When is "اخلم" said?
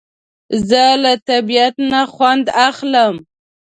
2.67-3.15